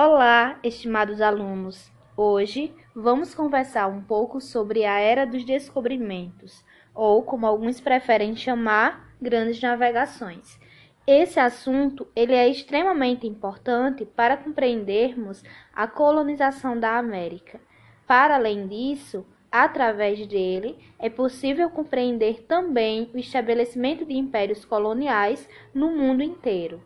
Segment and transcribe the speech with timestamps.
[0.00, 1.90] Olá, estimados alunos!
[2.16, 9.12] Hoje vamos conversar um pouco sobre a Era dos Descobrimentos, ou como alguns preferem chamar,
[9.20, 10.56] grandes navegações.
[11.04, 15.42] Esse assunto ele é extremamente importante para compreendermos
[15.74, 17.60] a colonização da América.
[18.06, 25.90] Para além disso, através dele é possível compreender também o estabelecimento de impérios coloniais no
[25.90, 26.80] mundo inteiro.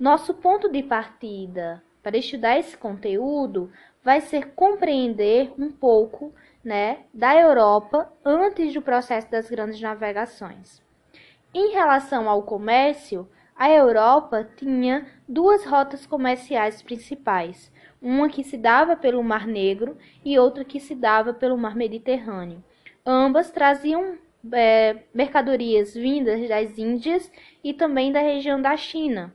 [0.00, 3.72] Nosso ponto de partida para estudar esse conteúdo
[4.04, 10.82] vai ser compreender um pouco né, da Europa antes do processo das grandes navegações.
[11.54, 18.96] Em relação ao comércio, a Europa tinha duas rotas comerciais principais, uma que se dava
[18.96, 22.62] pelo Mar Negro e outra que se dava pelo Mar Mediterrâneo.
[23.06, 24.18] Ambas traziam
[24.52, 29.32] é, mercadorias vindas das Índias e também da região da China.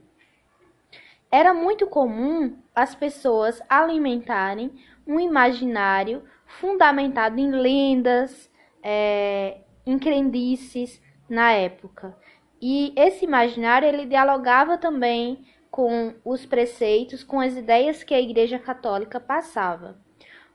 [1.32, 4.72] Era muito comum as pessoas alimentarem
[5.06, 8.50] um imaginário fundamentado em lendas,
[8.84, 12.16] é, em crendices na época.
[12.62, 18.60] E esse imaginário ele dialogava também com os preceitos, com as ideias que a Igreja
[18.60, 19.98] Católica passava.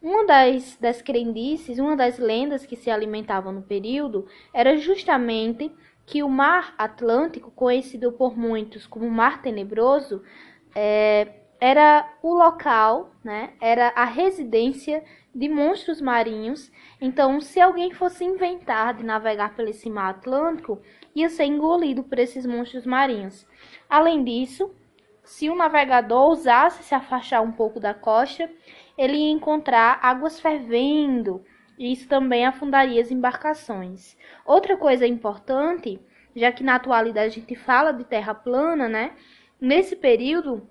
[0.02, 5.72] Uma das, das crendices, uma das lendas que se alimentavam no período era justamente
[6.04, 10.22] que o Mar Atlântico, conhecido por muitos como Mar Tenebroso,
[10.74, 15.02] é, era o local, né, era a residência
[15.34, 16.70] de monstros marinhos.
[17.00, 20.80] Então, se alguém fosse inventar de navegar pelo esse mar Atlântico,
[21.14, 23.46] ia ser engolido por esses monstros marinhos.
[23.88, 24.70] Além disso,
[25.24, 28.48] se o navegador ousasse se afastar um pouco da costa,
[28.96, 31.44] ele ia encontrar águas fervendo,
[31.78, 34.16] e isso também afundaria as embarcações.
[34.44, 36.00] Outra coisa importante,
[36.36, 39.12] já que na atualidade a gente fala de terra plana, né?
[39.61, 40.68] Nesse período,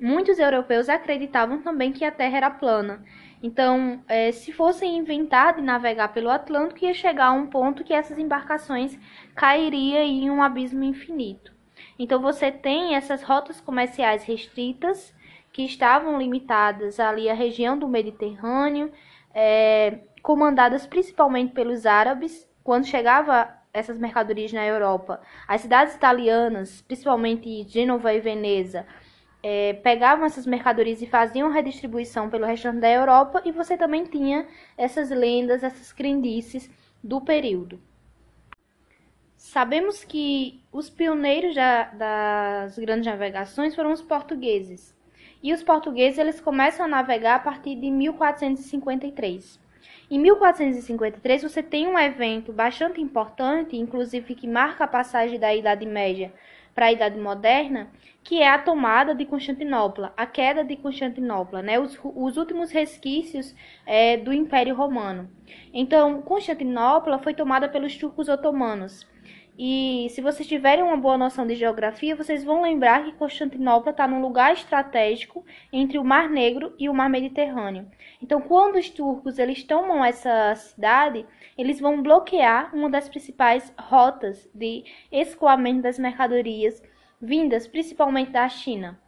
[0.00, 3.04] muitos europeus acreditavam também que a Terra era plana.
[3.42, 7.92] Então, é, se fossem inventar de navegar pelo Atlântico, ia chegar a um ponto que
[7.92, 8.98] essas embarcações
[9.34, 11.52] cairiam em um abismo infinito.
[11.98, 15.14] Então, você tem essas rotas comerciais restritas
[15.52, 18.92] que estavam limitadas ali à região do Mediterrâneo,
[19.34, 22.48] é, comandadas principalmente pelos árabes.
[22.62, 28.86] Quando chegava essas mercadorias na Europa, as cidades italianas, principalmente Gênova e Veneza,
[29.42, 34.46] é, pegavam essas mercadorias e faziam redistribuição pelo restante da Europa, e você também tinha
[34.76, 36.70] essas lendas, essas crendices
[37.02, 37.80] do período.
[39.36, 44.94] Sabemos que os pioneiros da, das grandes navegações foram os portugueses.
[45.42, 49.58] E os portugueses eles começam a navegar a partir de 1453.
[50.10, 55.86] Em 1453 você tem um evento bastante importante, inclusive que marca a passagem da Idade
[55.86, 56.32] Média
[56.74, 57.90] para a Idade Moderna,
[58.22, 61.78] que é a tomada de Constantinopla, a queda de Constantinopla, né?
[61.78, 63.54] os, os últimos resquícios
[63.86, 65.30] é, do Império Romano.
[65.72, 69.06] Então, Constantinopla foi tomada pelos turcos otomanos.
[69.62, 74.08] E se vocês tiverem uma boa noção de geografia, vocês vão lembrar que Constantinopla está
[74.08, 77.86] num lugar estratégico entre o Mar Negro e o Mar Mediterrâneo.
[78.22, 81.26] Então, quando os turcos eles tomam essa cidade,
[81.58, 84.82] eles vão bloquear uma das principais rotas de
[85.12, 86.82] escoamento das mercadorias
[87.20, 88.98] vindas principalmente da China.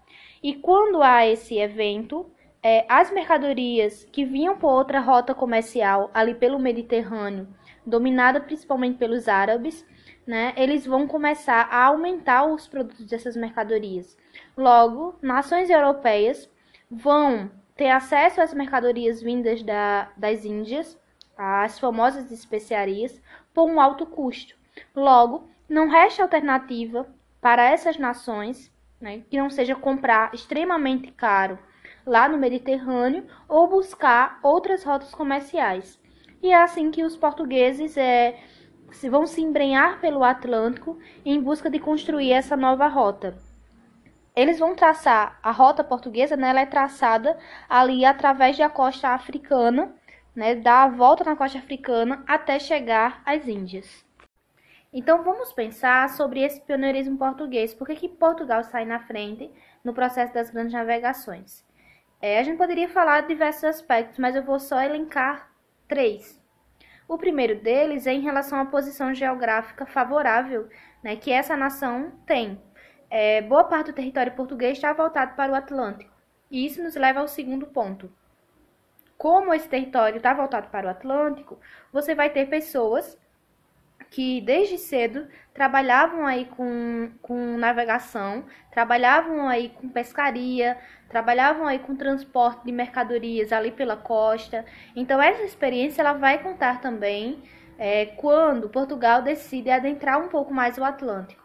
[0.42, 2.30] E quando há esse evento,
[2.62, 7.48] é, as mercadorias que vinham por outra rota comercial ali pelo Mediterrâneo,
[7.86, 9.82] dominada principalmente pelos árabes,
[10.26, 14.16] né, eles vão começar a aumentar os produtos dessas mercadorias.
[14.56, 16.48] Logo, nações europeias
[16.90, 20.98] vão ter acesso às mercadorias vindas da, das Índias,
[21.36, 23.20] as famosas especiarias,
[23.52, 24.54] por um alto custo.
[24.94, 27.06] Logo, não resta alternativa
[27.40, 31.58] para essas nações né, que não seja comprar extremamente caro
[32.06, 36.00] lá no Mediterrâneo ou buscar outras rotas comerciais.
[36.42, 38.38] E é assim que os portugueses é,
[39.08, 43.36] vão se embrenhar pelo Atlântico em busca de construir essa nova rota.
[44.34, 47.38] Eles vão traçar a rota portuguesa, né, ela é traçada
[47.68, 49.94] ali através da costa africana,
[50.34, 54.04] né, dá a volta na costa africana até chegar às Índias.
[54.92, 57.72] Então vamos pensar sobre esse pioneirismo português.
[57.72, 59.50] Por que, que Portugal sai na frente
[59.82, 61.64] no processo das grandes navegações?
[62.20, 65.50] É, a gente poderia falar de diversos aspectos, mas eu vou só elencar
[65.88, 66.41] três.
[67.12, 70.66] O primeiro deles é em relação à posição geográfica favorável
[71.04, 72.58] né, que essa nação tem.
[73.10, 76.10] É, boa parte do território português está voltado para o Atlântico.
[76.50, 78.10] E isso nos leva ao segundo ponto.
[79.18, 81.60] Como esse território está voltado para o Atlântico,
[81.92, 83.18] você vai ter pessoas
[84.12, 90.76] que desde cedo trabalhavam aí com, com navegação, trabalhavam aí com pescaria,
[91.08, 94.66] trabalhavam aí com transporte de mercadorias ali pela costa.
[94.94, 97.42] Então essa experiência ela vai contar também
[97.78, 101.42] é, quando Portugal decide adentrar um pouco mais o Atlântico.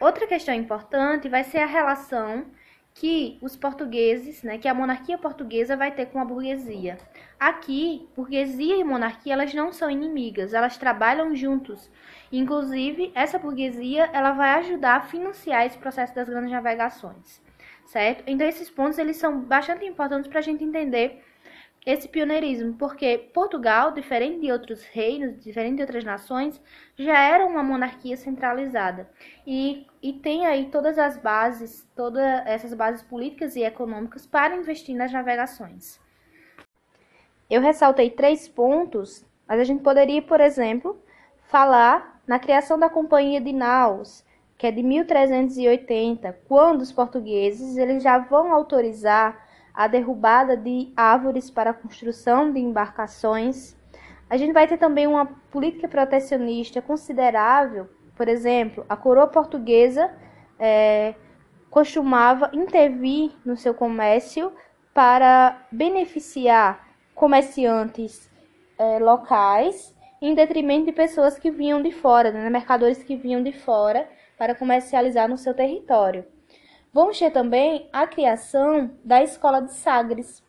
[0.00, 2.46] Outra questão importante vai ser a relação
[2.94, 6.96] que os portugueses, né, que a monarquia portuguesa vai ter com a burguesia.
[7.38, 11.90] Aqui, burguesia e monarquia elas não são inimigas, elas trabalham juntos.
[12.30, 17.42] Inclusive, essa burguesia ela vai ajudar a financiar esse processo das grandes navegações,
[17.84, 18.22] certo?
[18.28, 21.20] Então esses pontos eles são bastante importantes para a gente entender
[21.86, 26.60] esse pioneirismo, porque Portugal, diferente de outros reinos, diferente de outras nações,
[26.96, 29.08] já era uma monarquia centralizada
[29.46, 34.96] e, e tem aí todas as bases, todas essas bases políticas e econômicas para investir
[34.96, 36.00] nas navegações.
[37.50, 40.98] Eu ressaltei três pontos, mas a gente poderia, por exemplo,
[41.48, 44.24] falar na criação da Companhia de Naus,
[44.56, 49.43] que é de 1380, quando os portugueses eles já vão autorizar
[49.74, 53.76] a derrubada de árvores para a construção de embarcações.
[54.30, 60.10] A gente vai ter também uma política protecionista considerável, por exemplo, a coroa portuguesa
[60.58, 61.14] é,
[61.68, 64.52] costumava intervir no seu comércio
[64.92, 68.30] para beneficiar comerciantes
[68.78, 73.52] é, locais em detrimento de pessoas que vinham de fora, né, mercadores que vinham de
[73.52, 76.24] fora para comercializar no seu território.
[76.94, 80.40] Vamos ter também a criação da Escola de Sagres.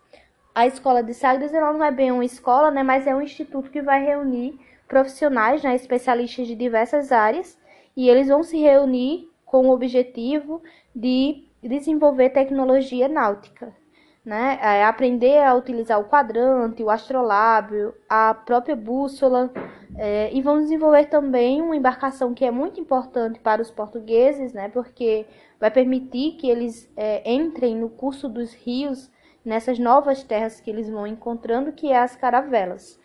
[0.53, 3.81] A Escola de Sagres não é bem uma escola, né, mas é um instituto que
[3.81, 7.57] vai reunir profissionais, né, especialistas de diversas áreas,
[7.97, 10.62] e eles vão se reunir com o objetivo
[10.95, 13.75] de desenvolver tecnologia náutica,
[14.24, 14.59] né?
[14.62, 19.51] É aprender a utilizar o quadrante, o astrolábio, a própria bússola,
[19.98, 24.69] é, e vão desenvolver também uma embarcação que é muito importante para os portugueses, né?
[24.69, 25.25] Porque
[25.59, 29.11] vai permitir que eles é, entrem no curso dos rios
[29.43, 32.99] nessas novas terras que eles vão encontrando, que é as caravelas.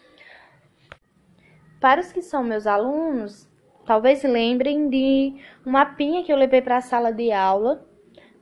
[1.80, 3.48] Para os que são meus alunos,
[3.84, 5.34] talvez lembrem de
[5.66, 7.86] um mapinha que eu levei para a sala de aula,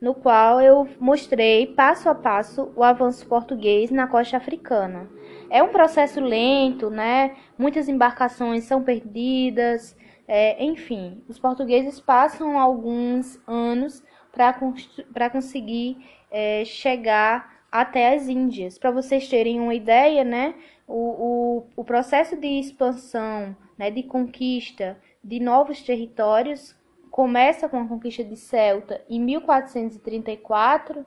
[0.01, 5.09] no qual eu mostrei passo a passo o avanço português na costa africana.
[5.49, 7.35] É um processo lento, né?
[7.57, 9.95] Muitas embarcações são perdidas,
[10.31, 15.97] é, enfim, os portugueses passam alguns anos para conseguir
[16.29, 18.77] é, chegar até as Índias.
[18.77, 20.53] Para vocês terem uma ideia, né,
[20.87, 26.75] o, o, o processo de expansão, né, de conquista de novos territórios
[27.09, 31.03] começa com a conquista de Celta em 1434,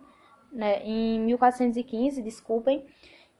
[0.52, 2.84] né, em 1415, desculpem,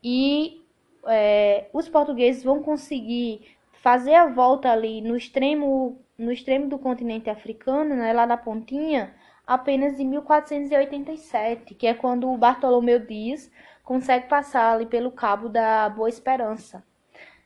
[0.01, 0.63] e
[1.09, 3.41] é, os portugueses vão conseguir
[3.83, 9.13] fazer a volta ali no extremo, no extremo do continente africano, né, lá na pontinha,
[9.47, 13.51] apenas em 1487, que é quando o Bartolomeu Dias
[13.85, 16.85] consegue passar ali pelo Cabo da Boa Esperança,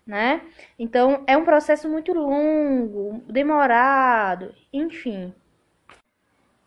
[0.06, 0.43] né?
[0.79, 5.35] Então é um processo muito longo, demorado, enfim.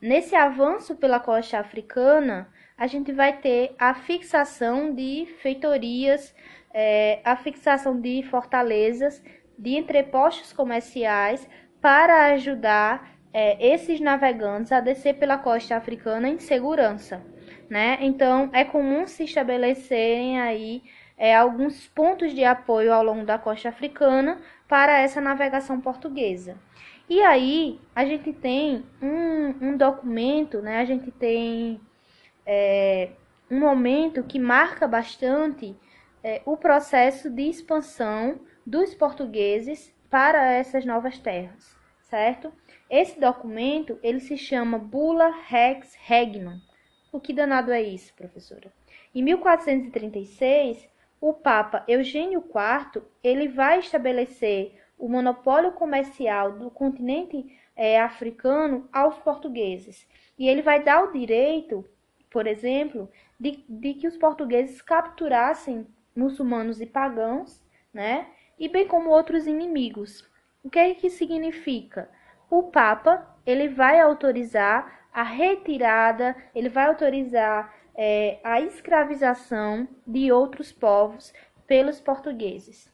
[0.02, 6.34] Nesse avanço pela costa africana, a gente vai ter a fixação de feitorias,
[6.74, 9.22] é, a fixação de fortalezas,
[9.60, 11.48] de entrepostos comerciais
[11.82, 17.22] para ajudar é, esses navegantes a descer pela costa africana em segurança,
[17.70, 17.98] né?
[18.02, 20.82] Então é comum se estabelecerem aí
[21.18, 26.58] é, alguns pontos de apoio ao longo da costa africana para essa navegação portuguesa.
[27.10, 30.80] E aí a gente tem um, um documento, né?
[30.80, 31.82] A gente tem
[32.46, 33.10] é,
[33.52, 35.76] um momento que marca bastante
[36.24, 38.40] é, o processo de expansão
[38.70, 42.54] dos portugueses para essas novas terras, certo?
[42.88, 46.60] Esse documento, ele se chama Bula Rex Regnum.
[47.12, 48.72] O que danado é isso, professora?
[49.14, 50.88] Em 1436,
[51.20, 59.18] o Papa Eugênio IV, ele vai estabelecer o monopólio comercial do continente é, africano aos
[59.18, 60.08] portugueses.
[60.38, 61.84] E ele vai dar o direito,
[62.30, 63.10] por exemplo,
[63.40, 67.60] de, de que os portugueses capturassem muçulmanos e pagãos,
[67.92, 68.28] né?
[68.60, 70.28] E bem como outros inimigos.
[70.62, 72.10] O que é que significa?
[72.50, 80.72] o Papa ele vai autorizar a retirada, ele vai autorizar é, a escravização de outros
[80.72, 81.34] povos
[81.68, 82.92] pelos portugueses.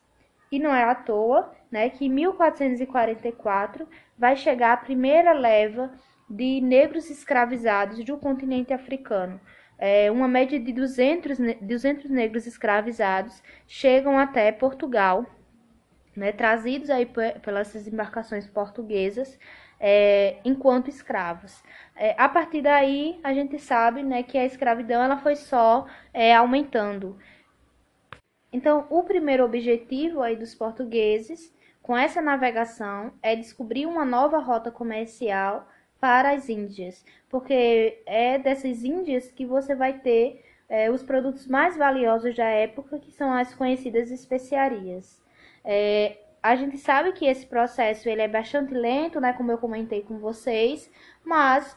[0.51, 5.91] E não é à toa né, que em 1444 vai chegar a primeira leva
[6.29, 9.39] de negros escravizados do continente africano.
[9.77, 15.25] É, uma média de 200, 200 negros escravizados chegam até Portugal
[16.15, 17.05] né, trazidos aí
[17.41, 19.37] pelas embarcações portuguesas
[19.79, 21.61] é, enquanto escravos.
[21.95, 26.33] É, a partir daí, a gente sabe né, que a escravidão ela foi só é,
[26.33, 27.17] aumentando.
[28.51, 34.71] Então, o primeiro objetivo aí dos portugueses com essa navegação é descobrir uma nova rota
[34.71, 35.67] comercial
[35.99, 41.77] para as Índias, porque é dessas Índias que você vai ter é, os produtos mais
[41.77, 45.21] valiosos da época, que são as conhecidas especiarias.
[45.65, 50.03] É, a gente sabe que esse processo ele é bastante lento, né, como eu comentei
[50.03, 50.91] com vocês,
[51.23, 51.75] mas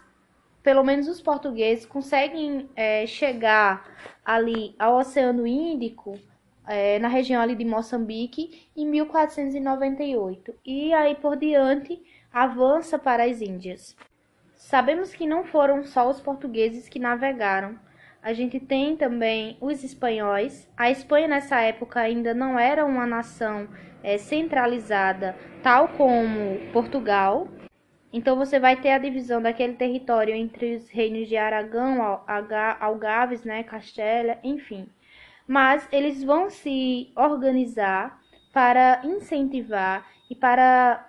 [0.63, 6.19] pelo menos os portugueses conseguem é, chegar ali ao Oceano Índico,
[6.67, 10.55] é, na região ali de Moçambique, em 1498.
[10.67, 11.99] E aí por diante
[12.31, 13.97] avança para as Índias.
[14.55, 17.79] Sabemos que não foram só os portugueses que navegaram,
[18.23, 20.69] a gente tem também os espanhóis.
[20.77, 23.69] A Espanha nessa época ainda não era uma nação
[24.03, 27.49] é, centralizada, tal como Portugal.
[28.13, 32.23] Então você vai ter a divisão daquele território entre os reinos de Aragão,
[32.81, 34.89] Algarves, né, Castela, enfim.
[35.47, 38.21] Mas eles vão se organizar
[38.53, 41.07] para incentivar e para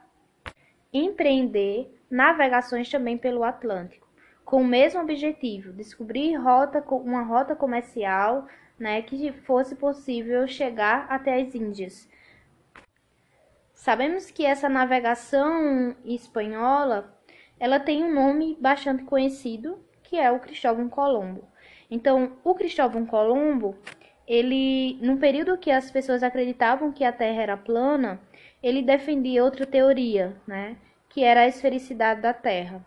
[0.93, 4.08] empreender navegações também pelo Atlântico
[4.50, 8.48] com o mesmo objetivo, descobrir rota, uma rota comercial
[8.79, 12.10] né, que fosse possível chegar até as Índias.
[13.75, 17.15] Sabemos que essa navegação espanhola
[17.60, 21.44] ela tem um nome bastante conhecido, que é o Cristóvão Colombo.
[21.91, 23.77] Então, o Cristóvão Colombo,
[24.27, 28.20] ele, num período que as pessoas acreditavam que a Terra era plana,
[28.63, 30.75] ele defendia outra teoria, né,
[31.08, 32.84] que era a esfericidade da Terra.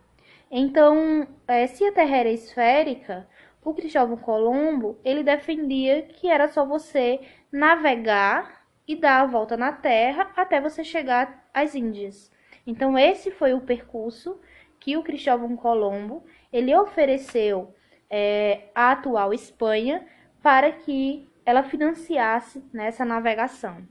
[0.55, 3.27] Então, é, se a Terra era esférica,
[3.65, 9.73] o Cristóvão Colombo ele defendia que era só você navegar e dar a volta na
[9.73, 12.31] Terra até você chegar às Índias.
[12.67, 14.39] Então, esse foi o percurso
[14.79, 17.75] que o Cristóvão Colombo ele ofereceu
[18.11, 20.07] é, à atual Espanha
[20.43, 23.89] para que ela financiasse nessa navegação.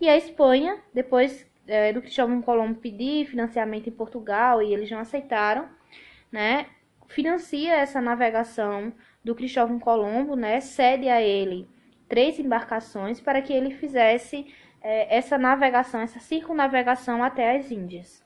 [0.00, 4.98] E a Espanha, depois é, do Cristóvão Colombo pedir financiamento em Portugal e eles não
[4.98, 5.68] aceitaram,
[6.30, 6.66] né,
[7.08, 8.92] financia essa navegação
[9.24, 11.68] do Cristóvão Colombo, né, cede a ele
[12.08, 18.24] três embarcações para que ele fizesse é, essa navegação, essa circunnavegação até as Índias.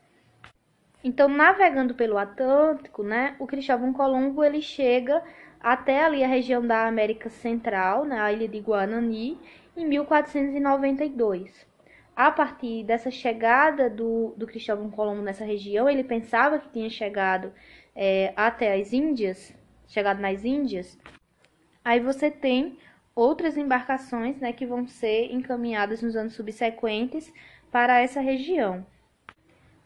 [1.03, 5.23] Então, navegando pelo Atlântico, né, o Cristóvão Colombo ele chega
[5.61, 9.37] até ali a região da América Central, né, a ilha de Guanani,
[9.77, 11.67] em 1492
[12.15, 17.51] a partir dessa chegada do, do Cristóvão Colombo nessa região, ele pensava que tinha chegado
[17.95, 19.53] é, até as Índias,
[19.87, 20.97] chegado nas Índias.
[21.83, 22.77] Aí você tem
[23.15, 27.31] outras embarcações né, que vão ser encaminhadas nos anos subsequentes
[27.71, 28.85] para essa região.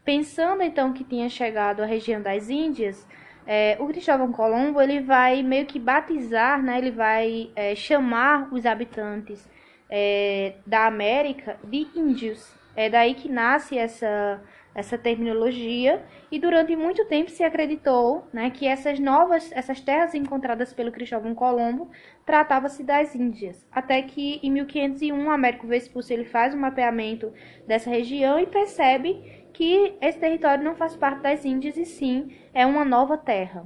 [0.04, 3.08] Pensando então que tinha chegado à região das Índias,
[3.46, 8.66] é, o Cristóvão Colombo ele vai meio que batizar, né, ele vai é, chamar os
[8.66, 9.48] habitantes
[9.90, 12.54] é, da América de índios.
[12.76, 14.42] É daí que nasce essa,
[14.74, 20.74] essa terminologia e durante muito tempo se acreditou né, que essas novas, essas terras encontradas
[20.74, 21.90] pelo Cristóvão Colombo
[22.26, 23.68] tratava-se das Índias.
[23.72, 27.34] Até que em 1501 Américo Vespucci ele faz um mapeamento
[27.68, 32.66] dessa região e percebe que esse território não faz parte das Índias e sim é
[32.66, 33.66] uma nova terra.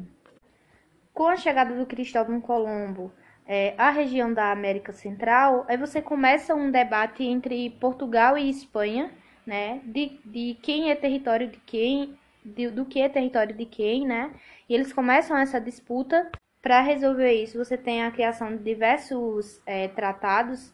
[1.14, 3.12] Com a chegada do Cristóvão Colombo
[3.46, 9.12] é, a região da América Central, aí você começa um debate entre Portugal e Espanha,
[9.46, 14.06] né, de, de quem é território de quem, de, do que é território de quem,
[14.06, 14.34] né,
[14.68, 16.32] e eles começam essa disputa.
[16.62, 20.74] Para resolver isso, você tem a criação de diversos é, tratados.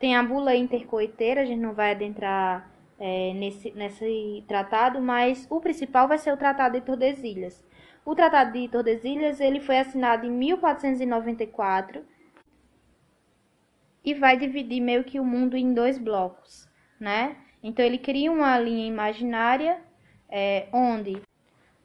[0.00, 5.60] Tem a bula intercoiteira, a gente não vai adentrar é, nesse, nesse tratado, mas o
[5.60, 7.64] principal vai ser o Tratado de Tordesilhas.
[8.04, 12.04] O Tratado de Tordesilhas ele foi assinado em 1494
[14.04, 16.68] e vai dividir meio que o mundo em dois blocos,
[17.02, 17.36] né?
[17.60, 19.80] Então ele cria uma linha imaginária
[20.30, 21.20] é, onde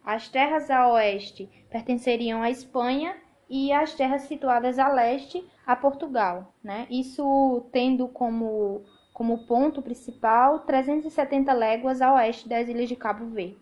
[0.05, 3.17] as terras a oeste pertenceriam à Espanha
[3.49, 6.85] e as terras situadas a leste a Portugal, né?
[6.89, 13.57] Isso tendo como como ponto principal 370 léguas a oeste das ilhas de Cabo Verde.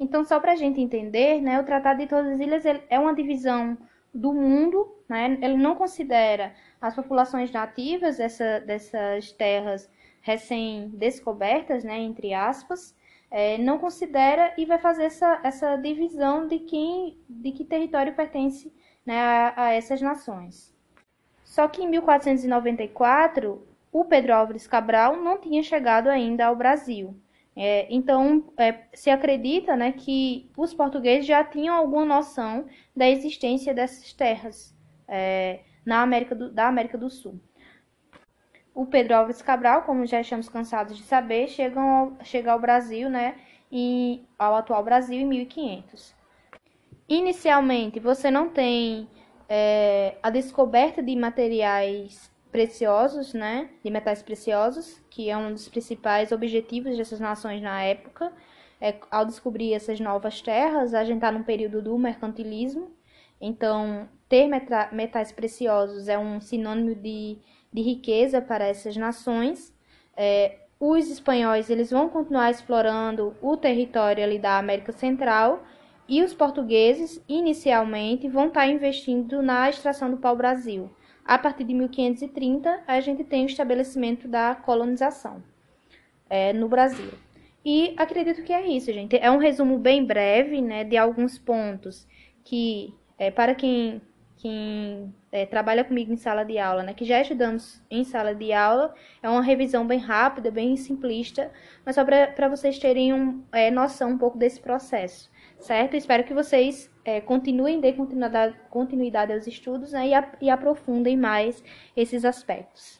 [0.00, 3.78] Então, só para a gente entender, né, o Tratado de Tordesilhas é uma divisão
[4.12, 9.88] do mundo, né, ele não considera as populações nativas dessa, dessas terras
[10.20, 12.94] recém-descobertas, né, entre aspas,
[13.30, 18.72] é, não considera e vai fazer essa, essa divisão de, quem, de que território pertence
[19.06, 20.74] né, a, a essas nações.
[21.44, 27.16] Só que em 1494, o Pedro Álvares Cabral não tinha chegado ainda ao Brasil.
[27.56, 33.74] É, então, é, se acredita né, que os portugueses já tinham alguma noção da existência
[33.74, 34.74] dessas terras
[35.08, 37.40] é, na América do, da América do Sul.
[38.74, 43.10] O Pedro Álvares Cabral, como já estamos cansados de saber, chega ao, chega ao Brasil,
[43.10, 43.36] né,
[43.70, 46.14] e ao atual Brasil em 1500.
[47.08, 49.08] Inicialmente, você não tem
[49.48, 56.32] é, a descoberta de materiais preciosos, né, de metais preciosos, que é um dos principais
[56.32, 58.32] objetivos dessas nações na época.
[58.80, 62.90] É, ao descobrir essas novas terras, a gente está num período do mercantilismo,
[63.40, 64.48] então ter
[64.92, 67.38] metais preciosos é um sinônimo de,
[67.72, 69.74] de riqueza para essas nações.
[70.16, 75.62] É, os espanhóis eles vão continuar explorando o território ali da América Central
[76.08, 80.90] e os portugueses inicialmente vão estar investindo na extração do pau-brasil.
[81.24, 85.42] A partir de 1530, a gente tem o estabelecimento da colonização
[86.28, 87.10] é, no Brasil.
[87.64, 89.16] E acredito que é isso, gente.
[89.16, 92.08] É um resumo bem breve, né, de alguns pontos
[92.42, 94.00] que, é, para quem,
[94.38, 98.52] quem é, trabalha comigo em sala de aula, né, que já estudamos em sala de
[98.52, 101.50] aula, é uma revisão bem rápida, bem simplista,
[101.84, 105.96] mas só para vocês terem um, é, noção um pouco desse processo, certo?
[105.96, 111.16] Espero que vocês é, continuem, dê continuidade, continuidade aos estudos né, e, a, e aprofundem
[111.16, 111.62] mais
[111.96, 112.99] esses aspectos.